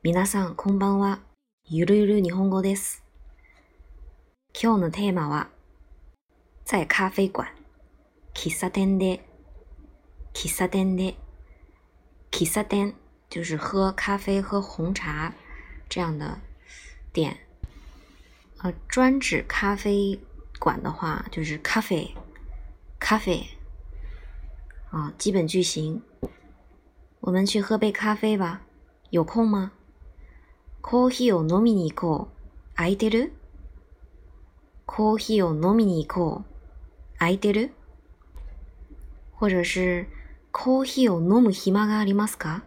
[0.00, 1.18] 皆さんこんばんは。
[1.64, 3.02] ゆるゆる日本語です。
[4.54, 5.48] 今日のテーマは、
[6.64, 7.48] 在咖啡館、
[8.32, 9.28] 喫茶店で、
[10.32, 11.16] 喫茶店で、
[12.30, 12.94] 喫茶店
[13.28, 15.34] 就是喝咖啡、喝红茶
[15.88, 16.38] 这样的
[17.12, 17.36] 店。
[18.58, 20.20] 呃，专指咖啡
[20.60, 22.14] 馆的话，就是咖啡，
[23.00, 23.48] 咖啡。
[24.92, 26.02] 啊，基本句型，
[27.18, 28.62] 我们去喝杯咖啡吧，
[29.10, 29.72] 有空吗？
[30.80, 32.76] コーヒーを飲みに行こう。
[32.76, 33.32] 空いてる？
[34.86, 37.18] コーヒーを飲みに行こう。
[37.18, 37.72] 空いてる？
[39.38, 40.06] 或者是
[40.50, 42.62] コーヒーを飲む暇がありますか？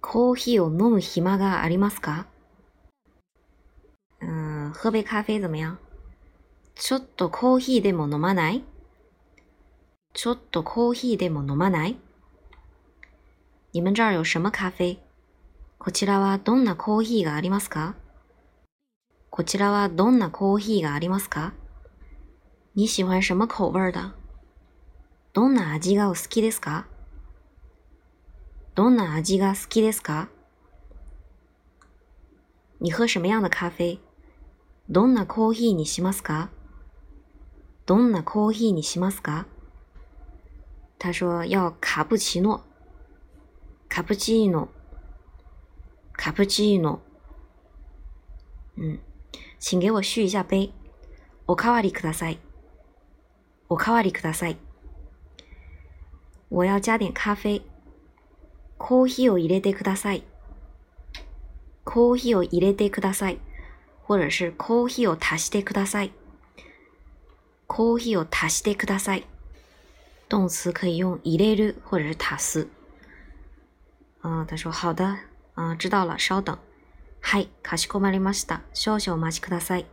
[0.00, 2.26] コーヒーを飲む暇がありますか？
[4.20, 5.78] 嗯，喝杯咖啡怎么样？
[6.74, 8.64] ちょっとコーヒーでも飲まない？
[10.14, 11.96] ちょっとコーヒーでも飲まない？
[13.72, 15.03] 你们这儿有什么咖啡？
[15.84, 17.94] こちらはどんなコーヒーがありますか？
[19.28, 21.52] こちらはどんなコーヒーがありますか？
[22.74, 24.14] 你喜欢什么口味的
[25.34, 26.86] どんな味がお好きですか？
[28.74, 30.30] どんな味が好きですか？
[32.80, 34.00] 你喝什么样的咖啡？
[34.88, 36.48] どんなコーヒーにしますか？
[37.84, 39.44] どんなコーヒーにしますか？
[40.98, 42.62] 他说要卡布奇诺，
[43.90, 44.70] 卡布奇诺，
[46.16, 47.00] 卡布奇诺。
[48.76, 48.98] 嗯，
[49.58, 50.72] 请给我续一下杯。
[51.46, 52.38] おかわりください。
[53.68, 54.56] おかわりください。
[56.50, 57.62] 我要加点咖啡。
[58.78, 60.24] コーヒーを入れてください。
[61.84, 63.38] コーヒーを入れてください。
[64.06, 66.12] 或者是コーヒーを足してください。
[67.66, 69.26] コーヒーを足してください。
[70.28, 72.68] 动词可以用入れる或者是塔斯。
[74.20, 75.18] 啊，他说好的，
[75.55, 76.57] 啊，知道了，稍等。
[77.21, 78.61] はい、かしこまりました。
[78.73, 79.85] 少々お待ちください。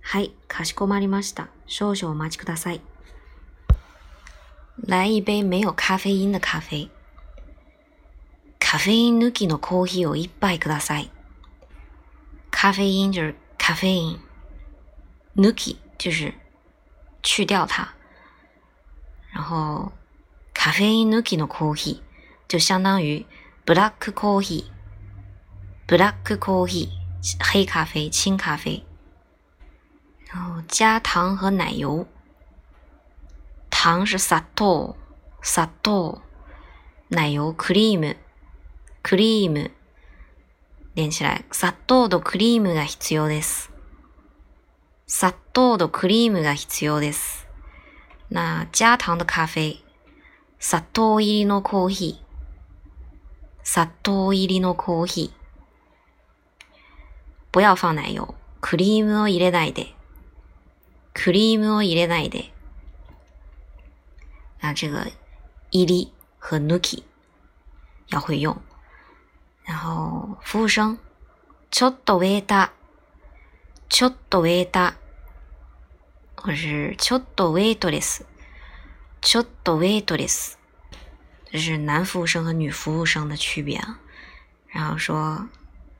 [0.00, 1.48] はい、かしこまりました。
[1.66, 2.80] 少々お待ちください。
[4.86, 6.90] 来一杯没有咖啡因的咖啡。
[8.58, 11.10] 咖啡因抜きのコーヒーを一杯ください。
[12.50, 14.18] 咖啡因就是咖啡因，
[15.36, 16.32] 抜き就是
[17.22, 17.88] 去掉它。
[19.32, 19.92] 然后
[20.54, 23.26] 咖啡因抜きのコーヒー就相当于
[23.67, 24.71] ブラックコーヒー，
[25.87, 28.85] ブラックコーヒー黑咖啡、清咖啡。
[30.33, 32.05] 然后加糖和奶油，
[33.69, 34.95] 糖是砂糖、
[35.41, 36.21] 砂糖，
[37.09, 38.15] 奶油クリーム、
[39.03, 39.71] クリーム。
[40.95, 43.69] 連起来、砂糖とクリームが必要です。
[45.07, 47.45] 砂糖とクリームが必要です。
[48.29, 49.83] 那加糖的咖啡，
[50.57, 52.26] 砂糖入りのコーヒー，
[53.69, 56.73] 砂糖入りのコーヒー。
[57.51, 59.93] 不要放奶油，クリームを入れないで，
[61.13, 62.53] クリームを入れないで。
[64.61, 65.11] 那这个
[65.71, 67.03] 入り和抜き
[68.07, 68.61] 要会用。
[69.65, 70.97] 然后服务生，
[71.69, 72.69] ちょっとウェイター、
[73.89, 76.41] ちょっとウェイター。
[76.41, 78.25] 或是ちょっとウェイトレス，
[79.19, 80.56] ちょっとウェイトレス，
[81.51, 83.99] 这是男服务生和女服务生的区别啊。
[84.67, 85.47] 然后说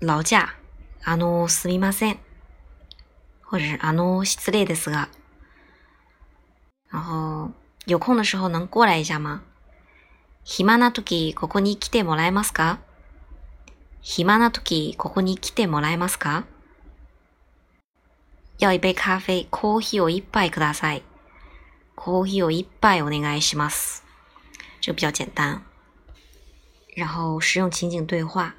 [0.00, 0.54] 劳驾，
[1.04, 2.18] あのすみません，
[3.42, 5.08] 或者是あの失礼ですが。
[6.90, 7.52] 然后
[7.86, 9.42] 有空的时候能过来一下吗？
[10.44, 12.78] 暇な時ここに来てもらえますか？
[14.00, 16.44] 暇な時ここに来てもらえますか？
[18.58, 21.02] 要一杯咖啡，コーヒーを一杯ください。
[21.96, 24.03] コーヒーを一杯お願いします。
[24.83, 25.63] 这个比较简单。
[26.95, 28.55] 然后实用情景对话：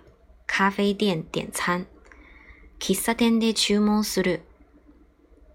[0.47, 1.87] 咖啡店点餐。
[2.79, 4.41] 喫茶店で注文する。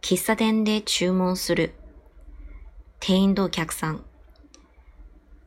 [0.02, 1.74] 喫茶店で注文する。
[3.00, 4.04] 店員とお客さん。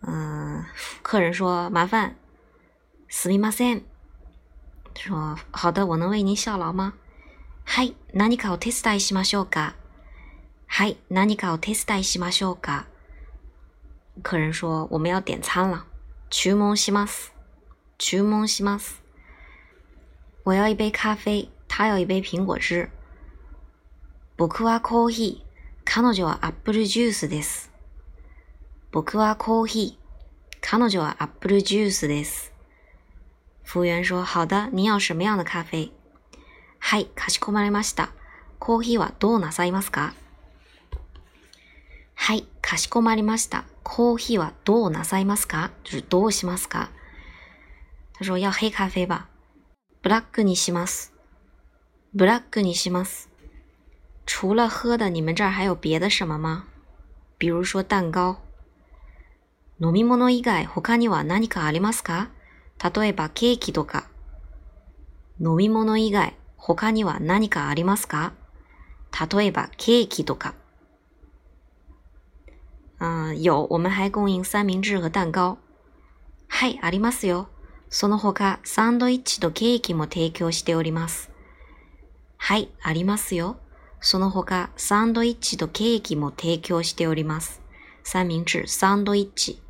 [0.03, 0.65] 嗯，
[1.03, 2.15] 客人说麻烦，
[3.09, 3.83] すみません。
[4.95, 6.95] 说好的，我能为您效劳吗？
[7.65, 9.77] はい、何かを手伝いしましょうか。
[10.67, 12.87] はい、何かを手伝いしましょうか。
[14.23, 15.85] 客人说我们要点餐了，
[16.31, 17.33] 注文します。
[17.99, 19.01] 注文します。
[20.45, 22.91] 我要一杯咖啡，他要一杯苹果汁。
[24.37, 25.49] 僕はコーヒー、
[25.85, 27.71] 彼女はアップルジュースです。
[28.93, 32.53] 僕はコーヒー、彼女はアップルジュースです。
[33.65, 35.93] 服务员说：“好的，您要什么样的咖啡？”
[36.79, 38.11] はい、かしこまりました。
[38.59, 40.15] コーヒーはどうなさいますか
[42.16, 43.66] はい、かしこまりました。
[43.84, 45.72] コーヒーはどうなさいますか？
[45.84, 46.90] 就是どうしますか？
[48.14, 49.28] 他说要黑咖啡吧。
[50.02, 51.14] ブラックにします。
[52.14, 53.30] ブラックにします。
[54.26, 56.66] 除了喝的，你们这儿还有别的什么吗？
[57.38, 58.38] 比如说蛋糕。
[59.82, 62.30] 飲み物以外、他には何かありますか
[62.96, 64.08] 例えばケーキとか。
[65.42, 68.32] 飲み物以外、他には何かありますか
[69.36, 70.54] 例えばケーキとか。
[73.04, 75.58] 嗯，有，我们还供应三明治和蛋糕。
[76.48, 77.50] はい、ありますよ。
[77.90, 81.30] その他、サンドイッチとケーキも提供しております。
[82.38, 83.58] はい、ありますよ。
[84.00, 87.62] その他、サンドイッチとケーキも提供しております。
[88.06, 89.62] 三明治、サンドイッチ、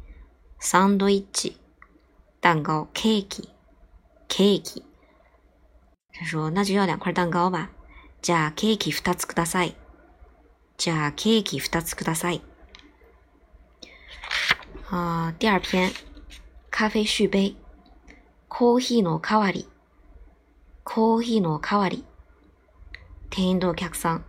[0.59, 1.59] サンドイッチ、
[2.39, 3.49] 蛋糕、ケーキ、
[4.27, 4.83] ケーキ。
[6.13, 7.69] 他说：“那就要两块蛋糕吧。”
[8.21, 9.75] じゃあケーキ二つください。
[10.77, 12.43] じゃあケーキ二つください。
[14.92, 15.92] 啊，第二篇，
[16.70, 17.56] 咖啡续杯。
[18.48, 19.68] コーヒーの代わり。
[20.84, 22.04] コーヒーの代わり。
[23.30, 24.24] 店員とお客さん。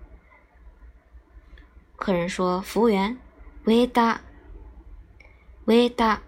[1.97, 3.17] 客人说：“服务员，
[3.65, 4.19] ウェイター，
[5.67, 6.19] ウェイター。”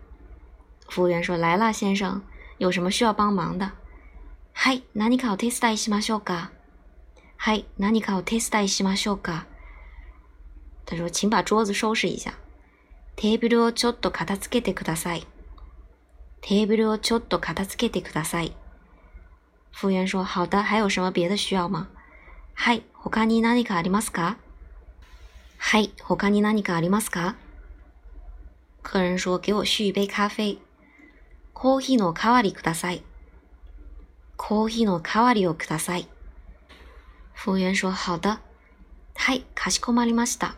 [0.90, 2.22] 服务员说：“来了，先生，
[2.58, 3.72] 有什么需要帮忙的？”“
[4.54, 6.52] はい、何かお手伝いしましょうか？”“
[7.38, 9.46] はい、何かお手伝いしましょうか？”
[10.86, 12.34] 他说：“请把桌子收拾一下。”“
[13.17, 15.27] テーブルをちょっと片付けてください。
[16.43, 18.55] ”“テーブルをちょっと片付けてください。”
[19.73, 21.89] 服务员说：“好的，还有什么别的需要吗？”
[22.55, 24.39] はい、他に何かありますか
[25.59, 27.37] はい、他に何かありますか
[28.83, 30.61] 客人说：“给我续一杯咖啡。”
[31.53, 33.03] コーヒーの代わりください。
[34.37, 36.09] コーヒーの代わりをください。
[37.33, 38.39] 服务員说：“好的。”
[39.17, 40.55] はい、かしこまりました。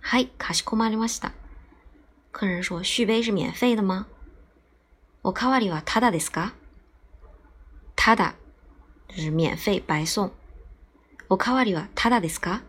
[0.00, 1.32] はい、かしこまりました。
[2.31, 4.07] 客人说：“续杯是免费的吗？”
[5.23, 6.53] おかわりはただですか？
[7.95, 8.33] ただ，
[9.07, 10.31] 就是免费白送。
[11.29, 12.61] おかわりはただですか？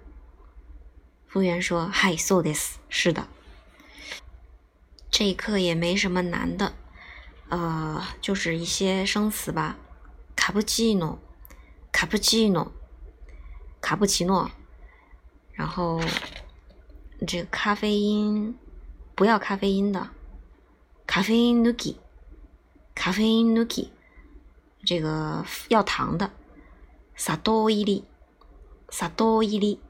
[1.27, 2.81] 服务员说：“はい、そうです。
[2.89, 3.27] 是的。”
[5.11, 6.73] 这一课也没什么难的，
[7.49, 9.77] 呃，就是一些生词吧。
[10.37, 11.19] 卡布奇诺，
[11.93, 12.73] 卡布奇诺，
[13.81, 14.51] 卡布奇诺。
[15.53, 16.01] 然后
[17.27, 18.59] 这个咖啡因，
[19.20, 20.12] 不要咖啡因的，
[21.06, 21.98] 咖啡因 nuki，
[22.96, 23.90] 咖啡因 nuki。
[24.86, 26.32] 这个要糖的，
[27.18, 28.06] 萨多伊利。
[28.90, 29.82] 萨多伊利，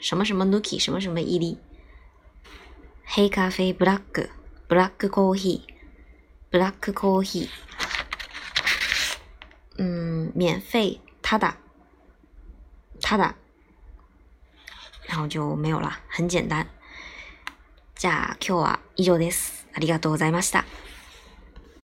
[0.00, 1.58] 什么什么 nuki，什么什么伊利，
[3.04, 7.48] 黑咖啡 black，black coffee，black coffee，
[9.76, 11.52] 嗯，免费他的，
[13.02, 13.34] 他的，
[15.02, 16.64] 然后就没有了，很简单。
[17.98, 19.66] じゃあ今日は以上です。
[19.74, 20.64] ありがとうございました。